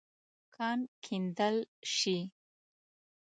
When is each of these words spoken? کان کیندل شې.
کان 0.55 0.79
کیندل 1.03 1.55
شې. 1.93 2.17